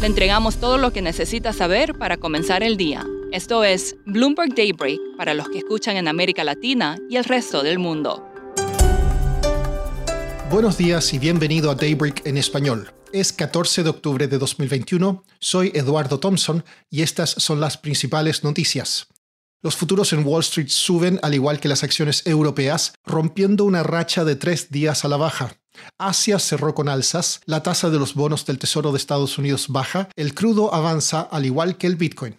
Le 0.00 0.06
entregamos 0.06 0.58
todo 0.58 0.76
lo 0.76 0.92
que 0.92 1.00
necesita 1.00 1.54
saber 1.54 1.94
para 1.94 2.18
comenzar 2.18 2.62
el 2.62 2.76
día. 2.76 3.06
Esto 3.32 3.64
es 3.64 3.96
Bloomberg 4.04 4.54
Daybreak 4.54 5.00
para 5.16 5.32
los 5.32 5.48
que 5.48 5.58
escuchan 5.58 5.96
en 5.96 6.06
América 6.06 6.44
Latina 6.44 6.98
y 7.08 7.16
el 7.16 7.24
resto 7.24 7.62
del 7.62 7.78
mundo. 7.78 8.22
Buenos 10.50 10.76
días 10.76 11.14
y 11.14 11.18
bienvenido 11.18 11.70
a 11.70 11.74
Daybreak 11.74 12.26
en 12.26 12.36
español. 12.36 12.92
Es 13.10 13.32
14 13.32 13.84
de 13.84 13.88
octubre 13.88 14.28
de 14.28 14.36
2021, 14.36 15.24
soy 15.40 15.72
Eduardo 15.74 16.20
Thompson 16.20 16.62
y 16.90 17.00
estas 17.00 17.30
son 17.30 17.60
las 17.60 17.78
principales 17.78 18.44
noticias. 18.44 19.08
Los 19.62 19.76
futuros 19.76 20.12
en 20.12 20.26
Wall 20.26 20.42
Street 20.42 20.68
suben 20.68 21.18
al 21.22 21.34
igual 21.34 21.58
que 21.58 21.68
las 21.68 21.82
acciones 21.82 22.26
europeas, 22.26 22.92
rompiendo 23.06 23.64
una 23.64 23.82
racha 23.82 24.24
de 24.24 24.36
tres 24.36 24.70
días 24.70 25.06
a 25.06 25.08
la 25.08 25.16
baja. 25.16 25.56
Asia 25.98 26.38
cerró 26.38 26.74
con 26.74 26.88
alzas, 26.88 27.40
la 27.46 27.62
tasa 27.62 27.90
de 27.90 27.98
los 27.98 28.14
bonos 28.14 28.46
del 28.46 28.58
Tesoro 28.58 28.92
de 28.92 28.98
Estados 28.98 29.38
Unidos 29.38 29.66
baja, 29.68 30.08
el 30.16 30.34
crudo 30.34 30.74
avanza 30.74 31.20
al 31.20 31.46
igual 31.46 31.76
que 31.76 31.86
el 31.86 31.96
Bitcoin. 31.96 32.38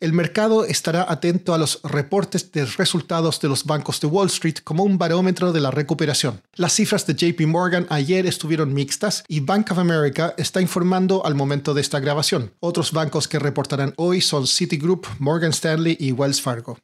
El 0.00 0.14
mercado 0.14 0.64
estará 0.64 1.04
atento 1.12 1.52
a 1.52 1.58
los 1.58 1.80
reportes 1.82 2.50
de 2.52 2.64
resultados 2.64 3.38
de 3.38 3.48
los 3.48 3.64
bancos 3.64 4.00
de 4.00 4.06
Wall 4.06 4.28
Street 4.28 4.56
como 4.64 4.82
un 4.82 4.96
barómetro 4.96 5.52
de 5.52 5.60
la 5.60 5.70
recuperación. 5.70 6.40
Las 6.54 6.72
cifras 6.72 7.06
de 7.06 7.14
JP 7.14 7.46
Morgan 7.46 7.86
ayer 7.90 8.24
estuvieron 8.24 8.72
mixtas 8.72 9.24
y 9.28 9.40
Bank 9.40 9.70
of 9.72 9.78
America 9.78 10.34
está 10.38 10.62
informando 10.62 11.26
al 11.26 11.34
momento 11.34 11.74
de 11.74 11.82
esta 11.82 12.00
grabación. 12.00 12.54
Otros 12.60 12.92
bancos 12.92 13.28
que 13.28 13.38
reportarán 13.38 13.92
hoy 13.98 14.22
son 14.22 14.46
Citigroup, 14.46 15.06
Morgan 15.18 15.50
Stanley 15.50 15.98
y 16.00 16.12
Wells 16.12 16.40
Fargo. 16.40 16.78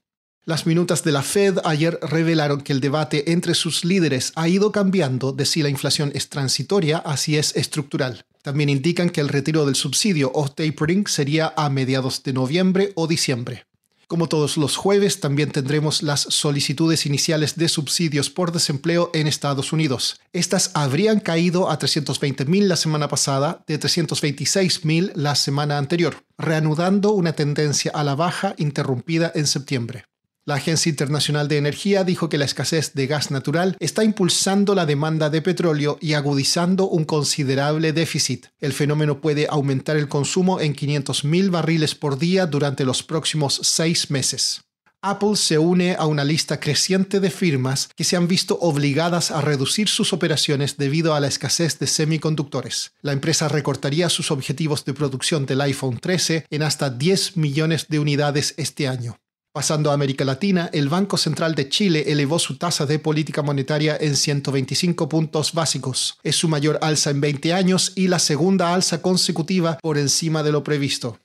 Las 0.48 0.64
minutas 0.64 1.02
de 1.02 1.10
la 1.10 1.22
Fed 1.22 1.58
ayer 1.64 1.98
revelaron 2.02 2.60
que 2.60 2.72
el 2.72 2.78
debate 2.78 3.32
entre 3.32 3.52
sus 3.52 3.84
líderes 3.84 4.30
ha 4.36 4.46
ido 4.46 4.70
cambiando 4.70 5.32
de 5.32 5.44
si 5.44 5.60
la 5.60 5.70
inflación 5.70 6.12
es 6.14 6.28
transitoria 6.28 6.98
a 6.98 7.16
si 7.16 7.36
es 7.36 7.56
estructural. 7.56 8.24
También 8.42 8.68
indican 8.68 9.10
que 9.10 9.20
el 9.20 9.28
retiro 9.28 9.66
del 9.66 9.74
subsidio 9.74 10.30
o 10.32 10.48
tapering 10.48 11.08
sería 11.08 11.52
a 11.56 11.68
mediados 11.68 12.22
de 12.22 12.32
noviembre 12.32 12.92
o 12.94 13.08
diciembre. 13.08 13.66
Como 14.06 14.28
todos 14.28 14.56
los 14.56 14.76
jueves, 14.76 15.18
también 15.18 15.50
tendremos 15.50 16.04
las 16.04 16.20
solicitudes 16.20 17.06
iniciales 17.06 17.56
de 17.56 17.68
subsidios 17.68 18.30
por 18.30 18.52
desempleo 18.52 19.10
en 19.14 19.26
Estados 19.26 19.72
Unidos. 19.72 20.20
Estas 20.32 20.70
habrían 20.74 21.18
caído 21.18 21.68
a 21.68 21.76
320.000 21.76 22.68
la 22.68 22.76
semana 22.76 23.08
pasada, 23.08 23.64
de 23.66 23.80
326.000 23.80 25.10
la 25.16 25.34
semana 25.34 25.76
anterior, 25.76 26.22
reanudando 26.38 27.10
una 27.10 27.32
tendencia 27.32 27.90
a 27.92 28.04
la 28.04 28.14
baja 28.14 28.54
interrumpida 28.58 29.32
en 29.34 29.48
septiembre. 29.48 30.04
La 30.48 30.54
Agencia 30.54 30.88
Internacional 30.88 31.48
de 31.48 31.58
Energía 31.58 32.04
dijo 32.04 32.28
que 32.28 32.38
la 32.38 32.44
escasez 32.44 32.94
de 32.94 33.08
gas 33.08 33.32
natural 33.32 33.76
está 33.80 34.04
impulsando 34.04 34.76
la 34.76 34.86
demanda 34.86 35.28
de 35.28 35.42
petróleo 35.42 35.98
y 36.00 36.12
agudizando 36.12 36.86
un 36.86 37.04
considerable 37.04 37.92
déficit. 37.92 38.46
El 38.60 38.72
fenómeno 38.72 39.20
puede 39.20 39.48
aumentar 39.50 39.96
el 39.96 40.06
consumo 40.06 40.60
en 40.60 40.76
500.000 40.76 41.50
barriles 41.50 41.96
por 41.96 42.16
día 42.16 42.46
durante 42.46 42.84
los 42.84 43.02
próximos 43.02 43.58
seis 43.64 44.08
meses. 44.12 44.60
Apple 45.02 45.34
se 45.34 45.58
une 45.58 45.96
a 45.98 46.06
una 46.06 46.22
lista 46.22 46.60
creciente 46.60 47.18
de 47.18 47.30
firmas 47.30 47.88
que 47.96 48.04
se 48.04 48.14
han 48.14 48.28
visto 48.28 48.56
obligadas 48.60 49.32
a 49.32 49.40
reducir 49.40 49.88
sus 49.88 50.12
operaciones 50.12 50.76
debido 50.76 51.16
a 51.16 51.20
la 51.20 51.26
escasez 51.26 51.80
de 51.80 51.88
semiconductores. 51.88 52.92
La 53.02 53.10
empresa 53.10 53.48
recortaría 53.48 54.08
sus 54.08 54.30
objetivos 54.30 54.84
de 54.84 54.94
producción 54.94 55.44
del 55.44 55.60
iPhone 55.62 55.98
13 55.98 56.46
en 56.50 56.62
hasta 56.62 56.88
10 56.88 57.36
millones 57.36 57.88
de 57.88 57.98
unidades 57.98 58.54
este 58.58 58.86
año. 58.86 59.18
Pasando 59.56 59.90
a 59.90 59.94
América 59.94 60.22
Latina, 60.22 60.68
el 60.74 60.90
Banco 60.90 61.16
Central 61.16 61.54
de 61.54 61.70
Chile 61.70 62.04
elevó 62.08 62.38
su 62.38 62.58
tasa 62.58 62.84
de 62.84 62.98
política 62.98 63.40
monetaria 63.40 63.96
en 63.98 64.14
125 64.14 65.08
puntos 65.08 65.54
básicos. 65.54 66.18
Es 66.22 66.36
su 66.36 66.46
mayor 66.46 66.78
alza 66.82 67.08
en 67.08 67.22
20 67.22 67.54
años 67.54 67.94
y 67.96 68.08
la 68.08 68.18
segunda 68.18 68.74
alza 68.74 69.00
consecutiva 69.00 69.78
por 69.80 69.96
encima 69.96 70.42
de 70.42 70.52
lo 70.52 70.62
previsto. 70.62 71.18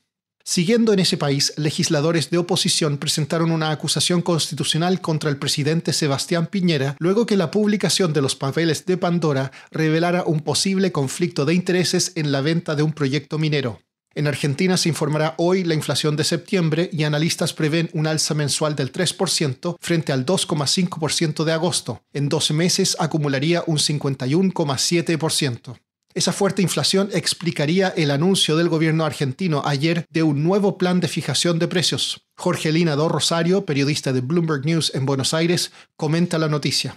Siguiendo 0.46 0.94
en 0.94 1.00
ese 1.00 1.18
país, 1.18 1.52
legisladores 1.58 2.30
de 2.30 2.38
oposición 2.38 3.00
presentaron 3.00 3.52
una 3.52 3.70
acusación 3.70 4.22
constitucional 4.22 5.02
contra 5.02 5.30
el 5.30 5.36
presidente 5.36 5.92
Sebastián 5.92 6.48
Piñera 6.48 6.96
luego 7.00 7.26
que 7.26 7.36
la 7.36 7.52
publicación 7.52 8.14
de 8.14 8.22
los 8.22 8.38
papeles 8.38 8.86
de 8.86 8.96
Pandora 8.96 9.52
revelara 9.72 10.24
un 10.24 10.40
posible 10.40 10.94
conflicto 10.94 11.44
de 11.44 11.54
intereses 11.54 12.14
en 12.16 12.32
la 12.32 12.40
venta 12.40 12.76
de 12.76 12.84
un 12.84 12.94
proyecto 12.94 13.38
minero. 13.38 13.82
En 14.14 14.28
Argentina 14.28 14.76
se 14.76 14.90
informará 14.90 15.36
hoy 15.38 15.64
la 15.64 15.74
inflación 15.74 16.18
de 16.18 16.26
septiembre 16.26 16.90
y 16.92 17.06
analistas 17.06 17.54
prevén 17.54 17.90
un 17.94 18.08
alza 18.08 18.34
mensual 18.34 18.76
del 18.76 18.92
3% 18.92 19.78
frente 19.80 20.12
al 20.12 20.26
2,5% 20.26 21.46
de 21.46 21.54
agosto. 21.54 22.04
En 22.12 22.28
12 22.28 22.54
meses 22.54 22.98
acumularía 23.00 23.64
un 23.68 23.78
51,7%. 23.78 25.80
Esa 26.14 26.34
fuerte 26.34 26.62
inflación 26.62 27.10
explicaría 27.14 27.94
el 27.96 28.12
anuncio 28.12 28.58
del 28.58 28.68
gobierno 28.68 29.06
argentino 29.06 29.62
ayer 29.64 30.06
de 30.10 30.24
un 30.24 30.44
nuevo 30.44 30.78
plan 30.78 31.00
de 31.00 31.08
fijación 31.08 31.58
de 31.58 31.70
precios. 31.70 32.28
Jorgelina 32.36 32.98
Do 32.98 33.08
Rosario, 33.08 33.66
periodista 33.66 34.12
de 34.12 34.20
Bloomberg 34.20 34.66
News 34.66 34.94
en 34.94 35.06
Buenos 35.06 35.34
Aires, 35.34 35.72
comenta 35.96 36.38
la 36.38 36.50
noticia. 36.50 36.96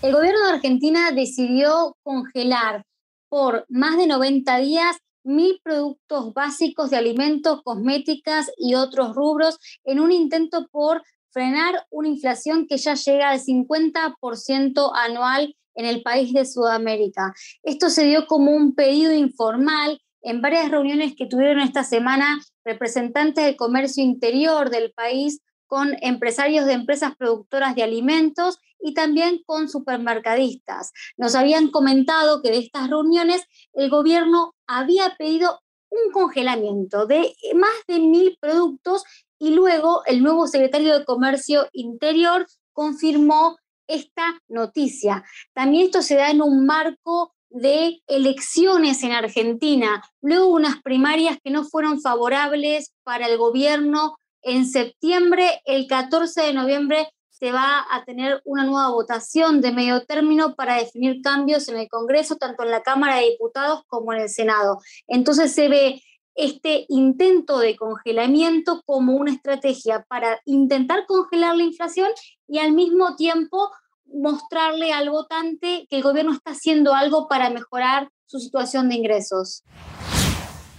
El 0.00 0.14
gobierno 0.14 0.46
de 0.46 0.52
Argentina 0.54 1.10
decidió 1.10 1.94
congelar 2.02 2.84
por 3.28 3.66
más 3.68 3.98
de 3.98 4.06
90 4.06 4.56
días 4.58 4.96
mil 5.26 5.60
productos 5.62 6.32
básicos 6.32 6.90
de 6.90 6.96
alimentos, 6.96 7.62
cosméticas 7.62 8.50
y 8.56 8.74
otros 8.74 9.14
rubros 9.14 9.58
en 9.84 10.00
un 10.00 10.12
intento 10.12 10.66
por 10.70 11.02
frenar 11.30 11.86
una 11.90 12.08
inflación 12.08 12.66
que 12.66 12.78
ya 12.78 12.94
llega 12.94 13.30
al 13.30 13.40
50% 13.40 14.90
anual 14.94 15.54
en 15.74 15.84
el 15.84 16.02
país 16.02 16.32
de 16.32 16.46
Sudamérica. 16.46 17.34
Esto 17.62 17.90
se 17.90 18.04
dio 18.04 18.26
como 18.26 18.52
un 18.52 18.74
pedido 18.74 19.12
informal 19.12 20.00
en 20.22 20.40
varias 20.40 20.70
reuniones 20.70 21.14
que 21.14 21.26
tuvieron 21.26 21.60
esta 21.60 21.84
semana 21.84 22.40
representantes 22.64 23.44
del 23.44 23.56
comercio 23.56 24.02
interior 24.02 24.70
del 24.70 24.92
país 24.92 25.40
con 25.66 25.96
empresarios 26.00 26.66
de 26.66 26.72
empresas 26.72 27.16
productoras 27.16 27.74
de 27.74 27.82
alimentos 27.82 28.58
y 28.80 28.94
también 28.94 29.42
con 29.44 29.68
supermercadistas. 29.68 30.92
Nos 31.16 31.34
habían 31.34 31.68
comentado 31.68 32.42
que 32.42 32.50
de 32.50 32.58
estas 32.58 32.88
reuniones 32.88 33.44
el 33.72 33.90
gobierno 33.90 34.54
había 34.66 35.16
pedido 35.16 35.60
un 35.90 36.12
congelamiento 36.12 37.06
de 37.06 37.34
más 37.54 37.74
de 37.86 38.00
mil 38.00 38.36
productos 38.40 39.04
y 39.38 39.50
luego 39.50 40.02
el 40.06 40.22
nuevo 40.22 40.46
secretario 40.46 40.98
de 40.98 41.04
Comercio 41.04 41.68
Interior 41.72 42.46
confirmó 42.72 43.56
esta 43.86 44.40
noticia. 44.48 45.24
También 45.54 45.86
esto 45.86 46.02
se 46.02 46.16
da 46.16 46.30
en 46.30 46.42
un 46.42 46.66
marco 46.66 47.34
de 47.48 48.02
elecciones 48.06 49.02
en 49.02 49.12
Argentina, 49.12 50.02
luego 50.20 50.48
unas 50.48 50.82
primarias 50.82 51.38
que 51.42 51.50
no 51.50 51.64
fueron 51.64 52.00
favorables 52.00 52.92
para 53.04 53.26
el 53.26 53.38
gobierno 53.38 54.16
en 54.46 54.64
septiembre, 54.64 55.60
el 55.64 55.88
14 55.88 56.40
de 56.40 56.52
noviembre, 56.54 57.08
se 57.30 57.50
va 57.50 57.84
a 57.90 58.04
tener 58.04 58.40
una 58.44 58.64
nueva 58.64 58.90
votación 58.90 59.60
de 59.60 59.72
medio 59.72 60.06
término 60.06 60.54
para 60.54 60.76
definir 60.76 61.20
cambios 61.20 61.68
en 61.68 61.76
el 61.78 61.88
Congreso, 61.88 62.36
tanto 62.36 62.62
en 62.62 62.70
la 62.70 62.82
Cámara 62.82 63.16
de 63.16 63.30
Diputados 63.30 63.82
como 63.88 64.12
en 64.12 64.20
el 64.20 64.28
Senado. 64.28 64.78
Entonces 65.08 65.52
se 65.52 65.68
ve 65.68 66.00
este 66.36 66.86
intento 66.88 67.58
de 67.58 67.76
congelamiento 67.76 68.82
como 68.86 69.16
una 69.16 69.32
estrategia 69.32 70.06
para 70.08 70.40
intentar 70.44 71.06
congelar 71.06 71.56
la 71.56 71.64
inflación 71.64 72.08
y 72.46 72.58
al 72.60 72.72
mismo 72.72 73.16
tiempo 73.16 73.70
mostrarle 74.04 74.92
al 74.92 75.10
votante 75.10 75.88
que 75.90 75.96
el 75.96 76.02
gobierno 76.04 76.32
está 76.32 76.52
haciendo 76.52 76.94
algo 76.94 77.26
para 77.26 77.50
mejorar 77.50 78.10
su 78.26 78.38
situación 78.38 78.88
de 78.88 78.94
ingresos. 78.94 79.64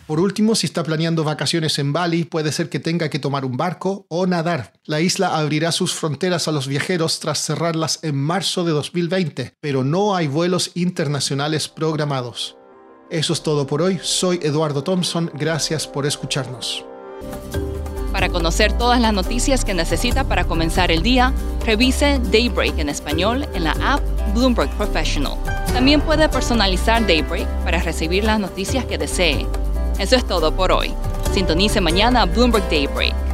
Por 0.07 0.21
último, 0.21 0.55
si 0.55 0.67
está 0.67 0.83
planeando 0.83 1.25
vacaciones 1.25 1.77
en 1.79 1.91
Bali, 1.91 2.23
puede 2.23 2.53
ser 2.53 2.69
que 2.69 2.79
tenga 2.79 3.09
que 3.09 3.19
tomar 3.19 3.43
un 3.43 3.57
barco 3.57 4.05
o 4.07 4.25
nadar. 4.25 4.71
La 4.85 5.01
isla 5.01 5.37
abrirá 5.37 5.73
sus 5.73 5.93
fronteras 5.93 6.47
a 6.47 6.53
los 6.53 6.65
viajeros 6.65 7.19
tras 7.19 7.39
cerrarlas 7.39 7.99
en 8.03 8.15
marzo 8.15 8.63
de 8.63 8.71
2020, 8.71 9.55
pero 9.59 9.83
no 9.83 10.15
hay 10.15 10.27
vuelos 10.27 10.71
internacionales 10.75 11.67
programados. 11.67 12.55
Eso 13.09 13.33
es 13.33 13.43
todo 13.43 13.67
por 13.67 13.81
hoy. 13.81 13.99
Soy 14.01 14.39
Eduardo 14.41 14.81
Thompson. 14.81 15.29
Gracias 15.33 15.85
por 15.85 16.05
escucharnos. 16.05 16.85
Para 18.13 18.29
conocer 18.29 18.71
todas 18.77 19.01
las 19.01 19.13
noticias 19.13 19.65
que 19.65 19.73
necesita 19.73 20.23
para 20.23 20.45
comenzar 20.45 20.89
el 20.89 21.03
día, 21.03 21.33
revise 21.65 22.21
Daybreak 22.31 22.79
en 22.79 22.87
español 22.87 23.45
en 23.53 23.65
la 23.65 23.75
app 23.81 24.01
Bloomberg 24.33 24.69
Professional. 24.77 25.37
También 25.73 25.99
puede 25.99 26.29
personalizar 26.29 27.05
Daybreak 27.05 27.47
para 27.65 27.81
recibir 27.81 28.23
las 28.23 28.39
noticias 28.39 28.85
que 28.85 28.97
desee. 28.97 29.45
Eso 29.99 30.15
es 30.15 30.25
todo 30.25 30.51
por 30.51 30.71
hoy. 30.71 30.93
Sintonice 31.33 31.81
mañana 31.81 32.25
Bloomberg 32.25 32.69
Daybreak 32.69 33.26